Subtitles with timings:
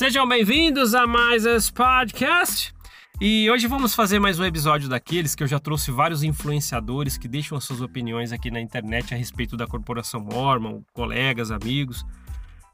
[0.00, 2.74] Sejam bem-vindos a mais esse podcast.
[3.20, 7.28] E hoje vamos fazer mais um episódio daqueles que eu já trouxe vários influenciadores que
[7.28, 12.02] deixam as suas opiniões aqui na internet a respeito da corporação Mormon, colegas, amigos,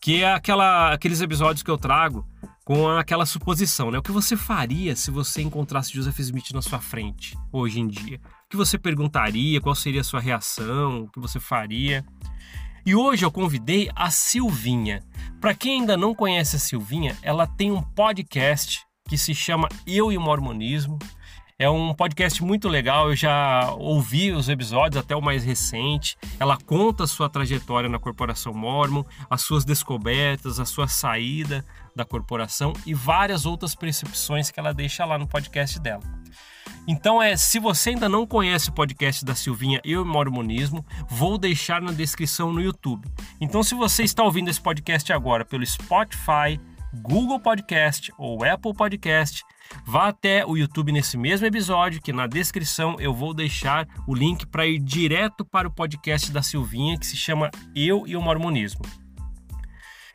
[0.00, 2.26] que é aquela, aqueles episódios que eu trago
[2.64, 3.98] com aquela suposição, né?
[3.98, 8.20] O que você faria se você encontrasse Joseph Smith na sua frente hoje em dia?
[8.46, 9.60] O que você perguntaria?
[9.60, 11.02] Qual seria a sua reação?
[11.02, 12.04] O que você faria?
[12.84, 15.04] E hoje eu convidei a Silvinha.
[15.40, 20.10] Para quem ainda não conhece a Silvinha, ela tem um podcast que se chama Eu
[20.10, 20.98] e o Mormonismo.
[21.56, 26.16] É um podcast muito legal, eu já ouvi os episódios, até o mais recente.
[26.40, 31.64] Ela conta a sua trajetória na Corporação Mormon, as suas descobertas, a sua saída
[31.94, 36.02] da corporação e várias outras percepções que ela deixa lá no podcast dela.
[36.86, 41.38] Então é, se você ainda não conhece o podcast da Silvinha Eu e Mormonismo, vou
[41.38, 43.08] deixar na descrição no YouTube.
[43.40, 46.60] Então se você está ouvindo esse podcast agora pelo Spotify,
[46.92, 49.44] Google Podcast ou Apple Podcast,
[49.86, 54.44] vá até o YouTube nesse mesmo episódio, que na descrição eu vou deixar o link
[54.46, 58.82] para ir direto para o podcast da Silvinha, que se chama Eu e o Mormonismo.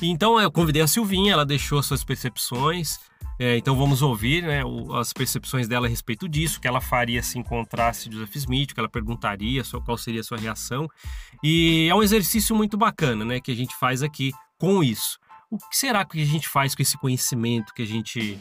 [0.00, 2.98] Então eu convidei a Silvinha, ela deixou suas percepções,
[3.44, 4.60] é, então vamos ouvir né,
[4.94, 8.88] as percepções dela a respeito disso, que ela faria se encontrasse Joseph Smith, que ela
[8.88, 10.88] perguntaria qual seria a sua reação.
[11.42, 15.18] E é um exercício muito bacana né, que a gente faz aqui com isso.
[15.50, 18.38] O que será que a gente faz com esse conhecimento que a gente,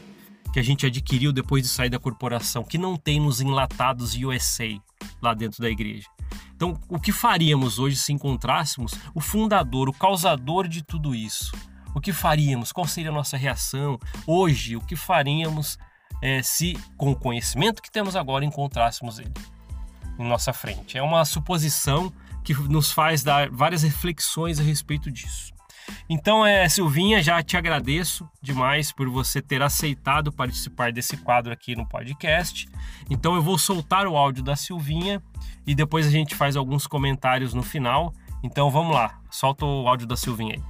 [0.53, 4.77] que a gente adquiriu depois de sair da corporação, que não tem nos enlatados USA
[5.19, 6.05] lá dentro da igreja?
[6.55, 11.51] Então, o que faríamos hoje se encontrássemos o fundador, o causador de tudo isso?
[11.93, 12.71] O que faríamos?
[12.71, 13.99] Qual seria a nossa reação?
[14.25, 15.77] Hoje, o que faríamos
[16.21, 19.33] é, se, com o conhecimento que temos agora, encontrássemos ele
[20.19, 20.97] em nossa frente?
[20.97, 22.11] É uma suposição
[22.43, 25.51] que nos faz dar várias reflexões a respeito disso.
[26.09, 31.75] Então, é, Silvinha, já te agradeço demais por você ter aceitado participar desse quadro aqui
[31.75, 32.69] no podcast.
[33.09, 35.21] Então, eu vou soltar o áudio da Silvinha
[35.65, 38.13] e depois a gente faz alguns comentários no final.
[38.43, 40.63] Então, vamos lá, solta o áudio da Silvinha aí.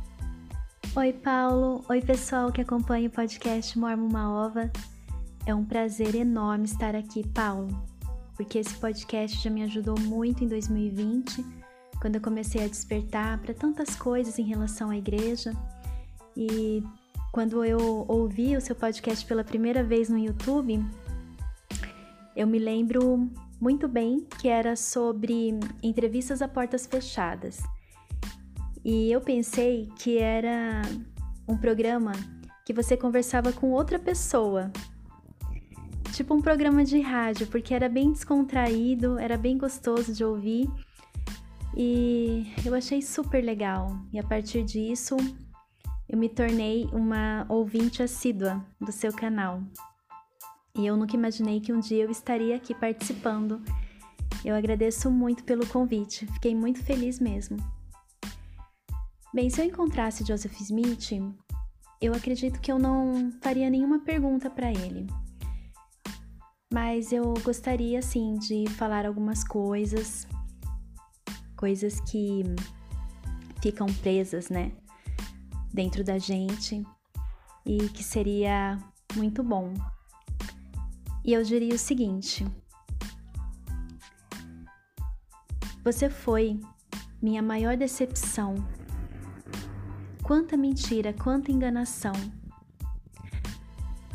[0.94, 1.86] Oi, Paulo.
[1.88, 4.70] Oi, pessoal que acompanha o podcast Mormon Maova.
[5.46, 7.70] É um prazer enorme estar aqui, Paulo,
[8.36, 11.46] porque esse podcast já me ajudou muito em 2020,
[12.02, 15.54] quando eu comecei a despertar para tantas coisas em relação à igreja.
[16.36, 16.84] E
[17.32, 20.86] quando eu ouvi o seu podcast pela primeira vez no YouTube,
[22.36, 23.30] eu me lembro
[23.62, 27.62] muito bem que era sobre entrevistas a portas fechadas.
[28.84, 30.82] E eu pensei que era
[31.48, 32.14] um programa
[32.66, 34.72] que você conversava com outra pessoa.
[36.14, 40.70] Tipo um programa de rádio, porque era bem descontraído, era bem gostoso de ouvir.
[41.76, 43.98] E eu achei super legal.
[44.12, 45.16] E a partir disso,
[46.10, 49.62] eu me tornei uma ouvinte assídua do seu canal.
[50.76, 53.62] E eu nunca imaginei que um dia eu estaria aqui participando.
[54.44, 57.58] Eu agradeço muito pelo convite, fiquei muito feliz mesmo.
[59.34, 61.12] Bem, se eu encontrasse Joseph Smith,
[62.02, 65.08] eu acredito que eu não faria nenhuma pergunta para ele.
[66.74, 70.28] Mas eu gostaria sim de falar algumas coisas,
[71.56, 72.44] coisas que
[73.62, 74.74] ficam presas, né,
[75.74, 76.86] dentro da gente
[77.66, 78.78] e que seria
[79.16, 79.74] muito bom.
[81.24, 82.46] E eu diria o seguinte:
[85.86, 86.60] Você foi
[87.22, 88.56] minha maior decepção
[90.32, 92.14] Quanta mentira, quanta enganação.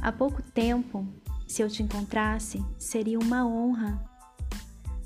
[0.00, 1.06] Há pouco tempo,
[1.46, 4.02] se eu te encontrasse, seria uma honra,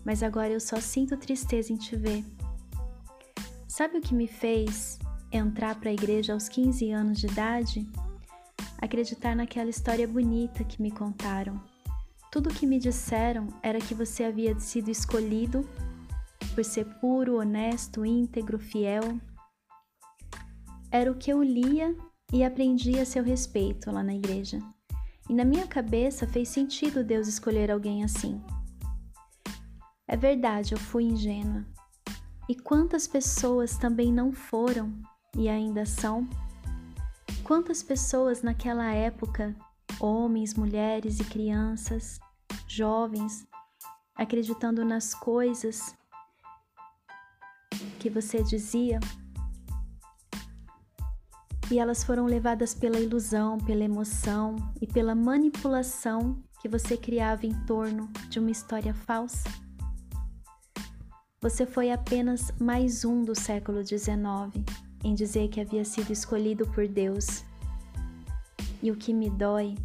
[0.04, 2.24] mas agora eu só sinto tristeza em te ver.
[3.66, 5.00] Sabe o que me fez
[5.32, 7.84] entrar para a igreja aos 15 anos de idade?
[8.80, 11.60] Acreditar naquela história bonita que me contaram.
[12.30, 15.68] Tudo o que me disseram era que você havia sido escolhido
[16.54, 19.18] por ser puro, honesto, íntegro, fiel,
[20.90, 21.96] era o que eu lia
[22.32, 24.58] e aprendia a seu respeito lá na igreja.
[25.28, 28.42] E na minha cabeça fez sentido Deus escolher alguém assim.
[30.08, 31.64] É verdade, eu fui ingênua.
[32.48, 34.92] E quantas pessoas também não foram
[35.36, 36.28] e ainda são?
[37.44, 39.54] Quantas pessoas naquela época,
[40.00, 42.18] homens, mulheres e crianças,
[42.66, 43.46] jovens,
[44.16, 45.94] acreditando nas coisas
[48.00, 48.98] que você dizia,
[51.70, 57.54] e elas foram levadas pela ilusão, pela emoção e pela manipulação que você criava em
[57.64, 59.48] torno de uma história falsa?
[61.40, 64.10] Você foi apenas mais um do século XIX
[65.04, 67.44] em dizer que havia sido escolhido por Deus.
[68.82, 69.76] E o que me dói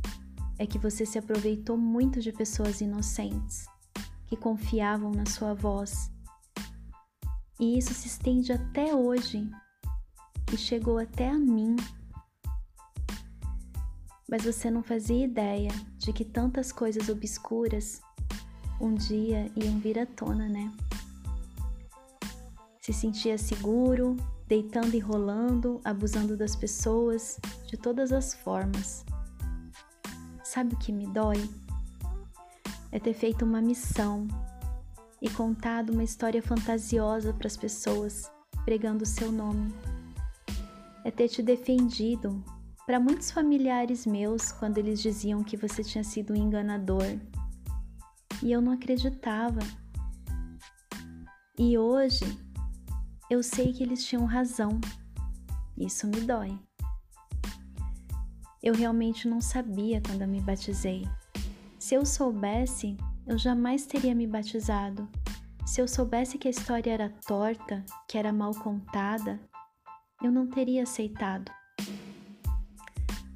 [0.57, 3.67] é que você se aproveitou muito de pessoas inocentes
[4.27, 6.11] que confiavam na sua voz.
[7.59, 9.47] E isso se estende até hoje
[10.53, 11.75] e chegou até a mim.
[14.29, 18.01] Mas você não fazia ideia de que tantas coisas obscuras
[18.79, 20.71] um dia iam vir à tona, né?
[22.81, 24.15] Se sentia seguro,
[24.47, 29.05] deitando e rolando, abusando das pessoas de todas as formas.
[30.43, 31.49] Sabe o que me dói?
[32.91, 34.27] É ter feito uma missão
[35.21, 38.31] e contado uma história fantasiosa para as pessoas,
[38.63, 39.73] pregando o seu nome.
[41.05, 42.43] É ter te defendido
[42.83, 47.05] para muitos familiares meus quando eles diziam que você tinha sido um enganador.
[48.41, 49.59] E eu não acreditava.
[51.59, 52.25] E hoje
[53.29, 54.81] eu sei que eles tinham razão.
[55.77, 56.57] Isso me dói.
[58.63, 61.07] Eu realmente não sabia quando eu me batizei.
[61.77, 62.97] Se eu soubesse,
[63.27, 65.07] eu jamais teria me batizado.
[65.67, 69.39] Se eu soubesse que a história era torta, que era mal contada,
[70.25, 71.51] eu não teria aceitado.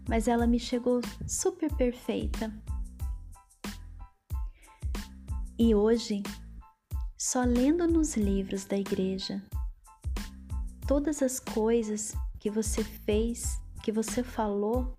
[0.07, 2.51] Mas ela me chegou super perfeita.
[5.57, 6.23] E hoje,
[7.17, 9.43] só lendo nos livros da igreja,
[10.87, 14.97] todas as coisas que você fez, que você falou,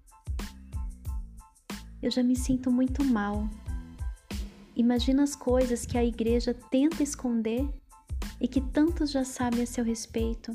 [2.00, 3.48] eu já me sinto muito mal.
[4.76, 7.69] Imagina as coisas que a igreja tenta esconder
[8.40, 10.54] e que tantos já sabem a seu respeito.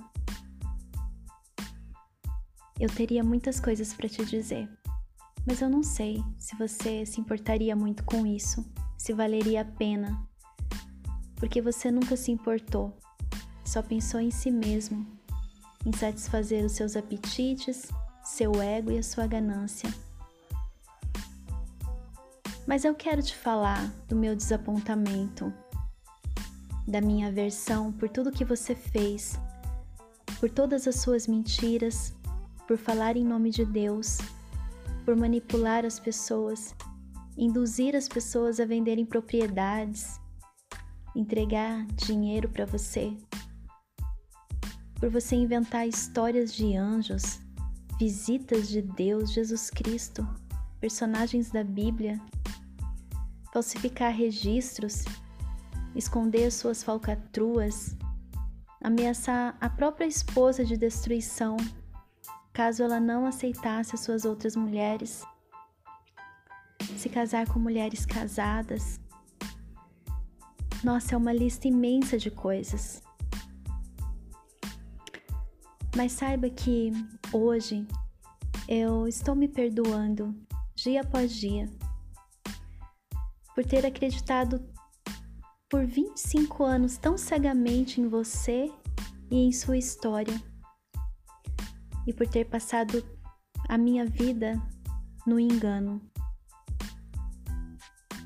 [2.79, 4.69] Eu teria muitas coisas para te dizer,
[5.45, 8.65] mas eu não sei se você se importaria muito com isso,
[8.97, 10.21] se valeria a pena,
[11.35, 12.97] porque você nunca se importou,
[13.63, 15.15] só pensou em si mesmo
[15.85, 17.89] em satisfazer os seus apetites,
[18.23, 19.93] seu ego e a sua ganância.
[22.65, 25.53] Mas eu quero te falar do meu desapontamento,
[26.87, 29.39] da minha aversão por tudo que você fez,
[30.39, 32.11] por todas as suas mentiras,
[32.67, 34.17] por falar em nome de Deus,
[35.03, 36.75] por manipular as pessoas,
[37.37, 40.19] induzir as pessoas a venderem propriedades,
[41.15, 43.15] entregar dinheiro para você
[44.99, 47.39] por você inventar histórias de anjos,
[47.99, 50.27] visitas de Deus, Jesus Cristo,
[50.79, 52.19] personagens da Bíblia,
[53.53, 55.05] falsificar registros,
[55.95, 57.95] esconder suas falcatruas,
[58.81, 61.57] ameaçar a própria esposa de destruição
[62.55, 65.25] caso ela não aceitasse as suas outras mulheres,
[66.95, 68.97] se casar com mulheres casadas.
[70.81, 73.03] Nossa, é uma lista imensa de coisas.
[75.97, 76.93] Mas saiba que
[77.33, 77.85] hoje
[78.69, 80.33] eu estou me perdoando
[80.73, 81.69] dia após dia
[83.53, 84.65] por ter acreditado
[85.69, 88.71] por 25 anos tão cegamente em você
[89.29, 90.54] e em sua história
[92.05, 93.03] e por ter passado
[93.67, 94.61] a minha vida
[95.25, 96.01] no engano.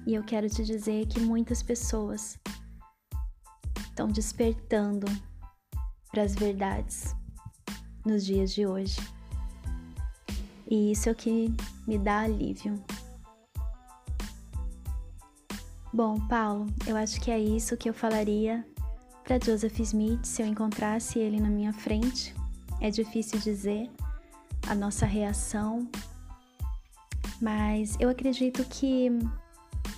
[0.06, 2.40] E eu quero te dizer que muitas pessoas
[3.78, 5.06] estão despertando
[6.12, 7.16] para as verdades
[8.06, 9.00] nos dias de hoje.
[10.70, 11.54] E isso é o que
[11.88, 12.82] me dá alívio.
[15.92, 18.66] Bom, Paulo, eu acho que é isso que eu falaria
[19.24, 22.39] para Joseph Smith se eu encontrasse ele na minha frente.
[22.82, 23.90] É difícil dizer
[24.68, 25.88] a nossa reação,
[27.42, 29.10] mas eu acredito que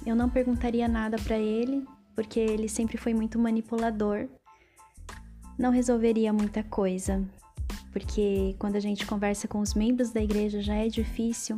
[0.06, 1.86] eu não perguntaria nada para ele,
[2.16, 4.28] porque ele sempre foi muito manipulador.
[5.58, 7.24] Não resolveria muita coisa
[7.92, 11.58] porque quando a gente conversa com os membros da igreja já é difícil.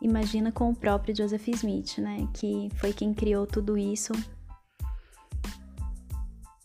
[0.00, 4.12] Imagina com o próprio Joseph Smith, né, que foi quem criou tudo isso.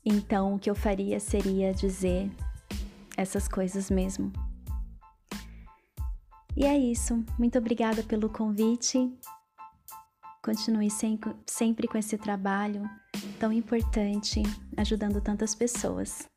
[0.04, 2.32] Então, o que eu faria seria dizer
[3.18, 4.32] essas coisas mesmo.
[6.56, 7.24] E é isso.
[7.38, 9.12] Muito obrigada pelo convite.
[10.42, 10.90] Continue
[11.46, 12.90] sempre com esse trabalho
[13.40, 14.42] tão importante,
[14.78, 16.28] ajudando tantas pessoas.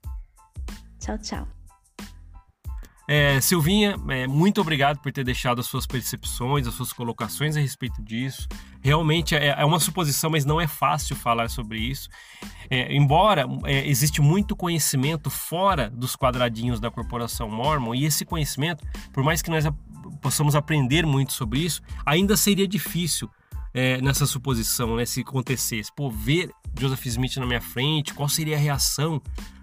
[0.99, 1.60] Tchau, tchau.
[3.12, 7.61] É, Silvinha, é, muito obrigado por ter deixado as suas percepções, as suas colocações a
[7.61, 8.47] respeito disso.
[8.81, 12.09] Realmente é, é uma suposição, mas não é fácil falar sobre isso.
[12.71, 18.87] É, embora é, existe muito conhecimento fora dos quadradinhos da corporação Mormon, e esse conhecimento,
[19.12, 19.64] por mais que nós
[20.23, 23.29] possamos aprender muito sobre isso, ainda seria difícil
[23.75, 25.90] é, nessa suposição, né, se acontecesse.
[25.93, 29.21] Pô, ver Joseph Smith na minha frente, qual seria a reação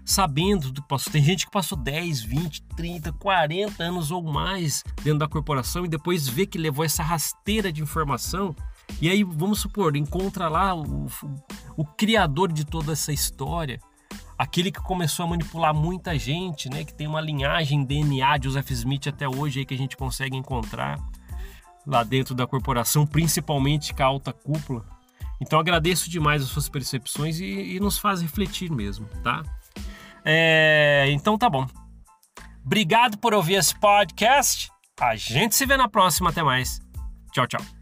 [0.08, 1.12] sabendo do que passou.
[1.12, 5.88] Tem gente que passou 10, 20, 30, 40 anos ou mais dentro da corporação e
[5.88, 8.56] depois vê que levou essa rasteira de informação.
[9.02, 11.06] E aí, vamos supor, encontra lá o,
[11.76, 13.78] o criador de toda essa história,
[14.38, 16.84] aquele que começou a manipular muita gente, né?
[16.84, 20.38] Que tem uma linhagem DNA de Joseph Smith até hoje aí que a gente consegue
[20.38, 20.98] encontrar
[21.86, 24.97] lá dentro da corporação, principalmente com a alta cúpula.
[25.40, 29.42] Então agradeço demais as suas percepções e, e nos faz refletir mesmo, tá?
[30.24, 31.66] É, então tá bom.
[32.64, 34.70] Obrigado por ouvir esse podcast.
[35.00, 36.30] A gente se vê na próxima.
[36.30, 36.80] Até mais.
[37.32, 37.77] Tchau, tchau.